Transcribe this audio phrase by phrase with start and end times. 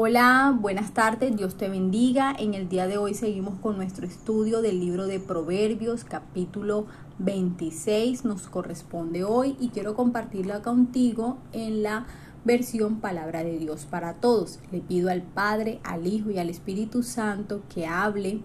[0.00, 2.32] Hola, buenas tardes, Dios te bendiga.
[2.38, 6.86] En el día de hoy seguimos con nuestro estudio del libro de Proverbios, capítulo
[7.18, 12.06] 26, nos corresponde hoy y quiero compartirla contigo en la
[12.44, 14.60] versión Palabra de Dios para todos.
[14.70, 18.40] Le pido al Padre, al Hijo y al Espíritu Santo que hable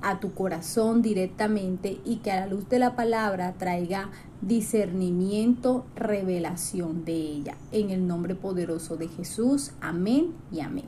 [0.00, 4.10] a tu corazón directamente y que a la luz de la palabra traiga
[4.46, 7.56] discernimiento, revelación de ella.
[7.72, 9.72] En el nombre poderoso de Jesús.
[9.80, 10.86] Amén y amén.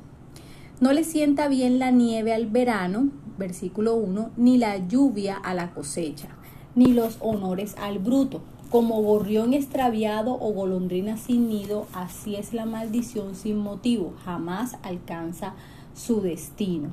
[0.80, 3.08] No le sienta bien la nieve al verano,
[3.39, 6.29] versículo 1, ni la lluvia a la cosecha,
[6.75, 8.43] ni los honores al bruto.
[8.71, 15.54] Como gorrión extraviado o golondrina sin nido, así es la maldición sin motivo, jamás alcanza
[15.95, 16.90] su destino.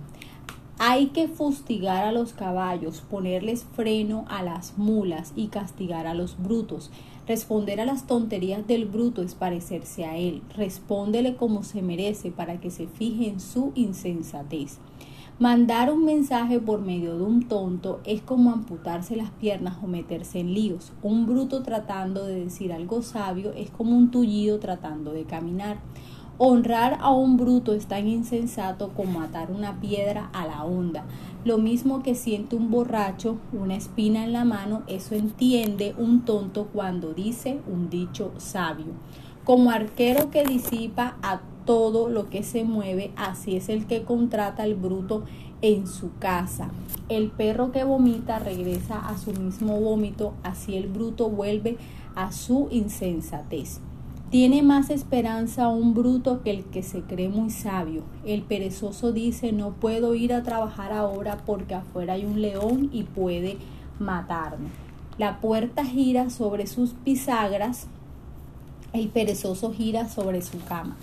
[0.85, 6.37] Hay que fustigar a los caballos, ponerles freno a las mulas y castigar a los
[6.37, 6.91] brutos.
[7.25, 10.41] Responder a las tonterías del bruto es parecerse a él.
[10.57, 14.79] Respóndele como se merece para que se fije en su insensatez.
[15.39, 20.41] Mandar un mensaje por medio de un tonto es como amputarse las piernas o meterse
[20.41, 20.91] en líos.
[21.02, 25.77] Un bruto tratando de decir algo sabio es como un tullido tratando de caminar.
[26.45, 31.05] Honrar a un bruto es tan insensato como atar una piedra a la onda.
[31.45, 36.67] Lo mismo que siente un borracho una espina en la mano, eso entiende un tonto
[36.73, 38.91] cuando dice un dicho sabio.
[39.45, 44.64] Como arquero que disipa a todo lo que se mueve, así es el que contrata
[44.64, 45.23] al bruto
[45.61, 46.71] en su casa.
[47.08, 51.77] El perro que vomita regresa a su mismo vómito, así el bruto vuelve
[52.16, 53.80] a su insensatez.
[54.34, 58.02] Tiene más esperanza un bruto que el que se cree muy sabio.
[58.26, 63.04] El perezoso dice no puedo ir a trabajar ahora porque afuera hay un león y
[63.04, 63.58] puede
[64.00, 64.70] matarme.
[65.20, 67.86] La puerta gira sobre sus pisagras,
[68.92, 70.98] el perezoso gira sobre su cama.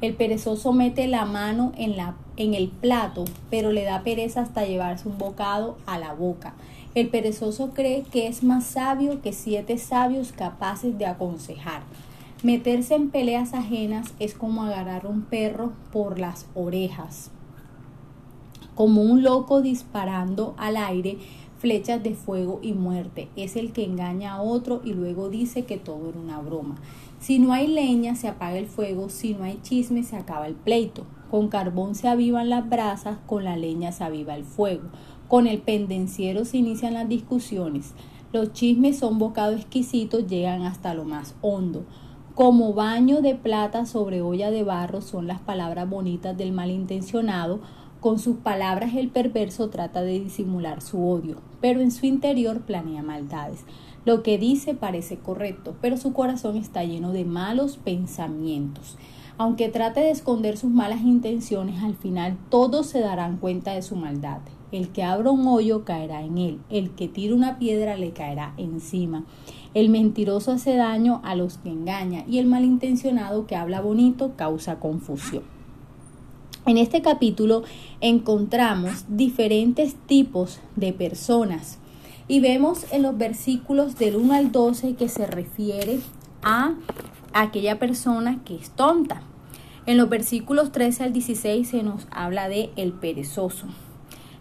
[0.00, 4.64] El perezoso mete la mano en, la, en el plato, pero le da pereza hasta
[4.64, 6.54] llevarse un bocado a la boca.
[6.94, 11.82] El perezoso cree que es más sabio que siete sabios capaces de aconsejar.
[12.46, 17.32] Meterse en peleas ajenas es como agarrar un perro por las orejas,
[18.76, 21.18] como un loco disparando al aire
[21.58, 23.28] flechas de fuego y muerte.
[23.34, 26.76] Es el que engaña a otro y luego dice que todo era una broma.
[27.18, 30.54] Si no hay leña, se apaga el fuego, si no hay chisme, se acaba el
[30.54, 31.04] pleito.
[31.32, 34.90] Con carbón se avivan las brasas, con la leña se aviva el fuego.
[35.26, 37.92] Con el pendenciero se inician las discusiones.
[38.32, 41.84] Los chismes son bocado exquisitos, llegan hasta lo más hondo.
[42.36, 47.60] Como baño de plata sobre olla de barro son las palabras bonitas del malintencionado.
[48.00, 53.02] Con sus palabras el perverso trata de disimular su odio, pero en su interior planea
[53.02, 53.64] maldades.
[54.04, 58.98] Lo que dice parece correcto, pero su corazón está lleno de malos pensamientos.
[59.38, 63.96] Aunque trate de esconder sus malas intenciones, al final todos se darán cuenta de su
[63.96, 64.40] maldad.
[64.72, 68.52] El que abra un hoyo caerá en él, el que tira una piedra le caerá
[68.56, 69.24] encima.
[69.74, 74.80] El mentiroso hace daño a los que engaña y el malintencionado que habla bonito causa
[74.80, 75.44] confusión.
[76.66, 77.62] En este capítulo
[78.00, 81.78] encontramos diferentes tipos de personas
[82.26, 86.00] y vemos en los versículos del 1 al 12 que se refiere
[86.42, 86.74] a
[87.32, 89.22] aquella persona que es tonta.
[89.86, 93.68] En los versículos 13 al 16 se nos habla de el perezoso.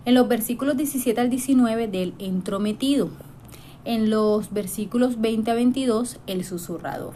[0.05, 3.09] En los versículos 17 al 19 del entrometido
[3.85, 7.15] en los versículos 20 a 22 el susurrador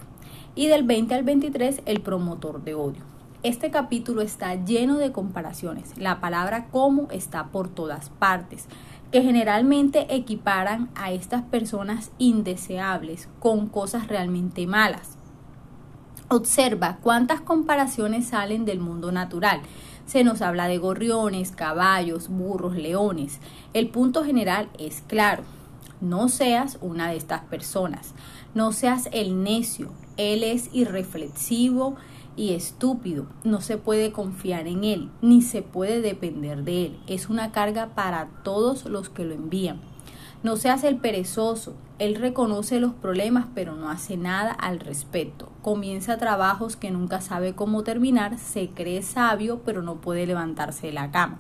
[0.55, 3.03] y del 20 al 23 el promotor de odio.
[3.43, 5.93] Este capítulo está lleno de comparaciones.
[5.97, 8.65] La palabra como está por todas partes,
[9.11, 15.15] que generalmente equiparan a estas personas indeseables con cosas realmente malas.
[16.27, 19.61] Observa cuántas comparaciones salen del mundo natural.
[20.09, 23.39] Se nos habla de gorriones, caballos, burros, leones.
[23.75, 25.43] El punto general es claro.
[26.01, 28.15] No seas una de estas personas.
[28.55, 29.91] No seas el necio.
[30.17, 31.95] Él es irreflexivo
[32.35, 33.27] y estúpido.
[33.43, 36.99] No se puede confiar en él, ni se puede depender de él.
[37.05, 39.79] Es una carga para todos los que lo envían.
[40.41, 41.75] No seas el perezoso.
[41.99, 45.48] Él reconoce los problemas pero no hace nada al respecto.
[45.61, 48.37] Comienza trabajos que nunca sabe cómo terminar.
[48.37, 51.39] Se cree sabio pero no puede levantarse de la cama.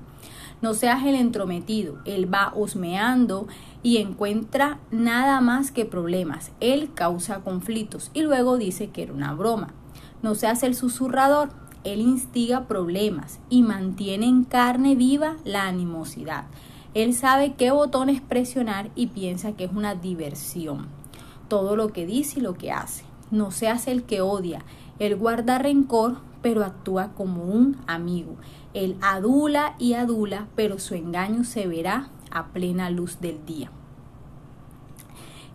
[0.61, 1.99] No seas el entrometido.
[2.03, 3.47] Él va husmeando
[3.81, 6.51] y encuentra nada más que problemas.
[6.59, 9.73] Él causa conflictos y luego dice que era una broma.
[10.21, 11.51] No seas el susurrador.
[11.85, 16.43] Él instiga problemas y mantiene en carne viva la animosidad.
[16.93, 20.87] Él sabe qué botones presionar y piensa que es una diversión.
[21.47, 23.08] Todo lo que dice y lo que hace.
[23.31, 24.63] No seas el que odia.
[24.99, 28.35] Él guarda rencor pero actúa como un amigo.
[28.73, 33.71] Él adula y adula, pero su engaño se verá a plena luz del día.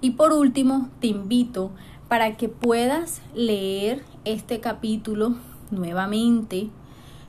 [0.00, 1.70] Y por último, te invito
[2.08, 5.36] para que puedas leer este capítulo
[5.70, 6.68] nuevamente,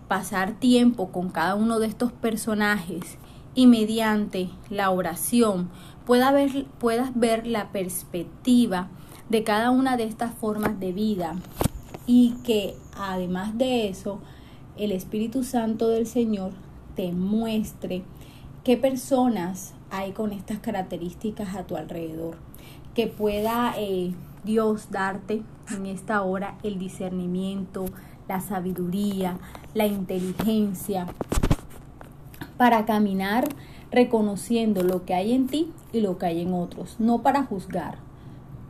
[0.08, 3.18] pasar tiempo con cada uno de estos personajes
[3.56, 5.70] y mediante la oración
[6.06, 8.90] pueda ver, puedas ver la perspectiva
[9.30, 11.36] de cada una de estas formas de vida.
[12.08, 14.20] Y que además de eso
[14.78, 16.52] el Espíritu Santo del Señor
[16.96, 18.04] te muestre
[18.64, 22.36] qué personas hay con estas características a tu alrededor,
[22.94, 24.14] que pueda eh,
[24.44, 27.86] Dios darte en esta hora el discernimiento,
[28.28, 29.38] la sabiduría,
[29.74, 31.08] la inteligencia
[32.58, 33.48] para caminar
[33.92, 37.98] reconociendo lo que hay en ti y lo que hay en otros, no para juzgar,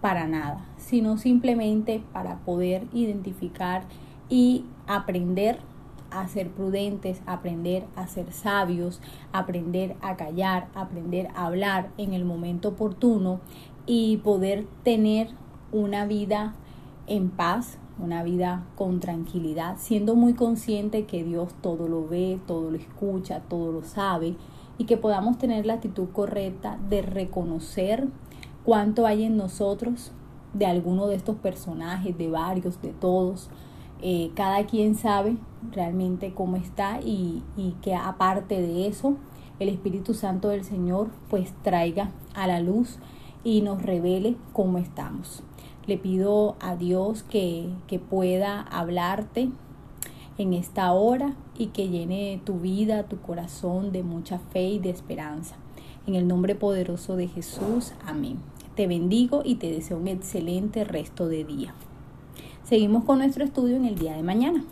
[0.06, 3.86] para nada, sino simplemente para poder identificar
[4.30, 5.58] y aprender
[6.12, 12.24] a ser prudentes, aprender a ser sabios, aprender a callar, aprender a hablar en el
[12.24, 13.40] momento oportuno
[13.88, 15.30] y poder tener
[15.72, 16.54] una vida
[17.08, 22.70] en paz, una vida con tranquilidad, siendo muy consciente que Dios todo lo ve, todo
[22.70, 24.36] lo escucha, todo lo sabe
[24.78, 28.08] y que podamos tener la actitud correcta de reconocer
[28.66, 30.12] cuánto hay en nosotros
[30.54, 33.50] de alguno de estos personajes, de varios, de todos.
[34.02, 35.38] Eh, cada quien sabe
[35.72, 39.16] realmente cómo está y, y que aparte de eso,
[39.60, 42.98] el Espíritu Santo del Señor pues traiga a la luz
[43.44, 45.44] y nos revele cómo estamos.
[45.86, 49.50] Le pido a Dios que, que pueda hablarte
[50.38, 54.90] en esta hora y que llene tu vida, tu corazón de mucha fe y de
[54.90, 55.56] esperanza.
[56.08, 58.55] En el nombre poderoso de Jesús, amén.
[58.76, 61.74] Te bendigo y te deseo un excelente resto de día.
[62.66, 64.66] Seguimos con nuestro estudio en el día de mañana.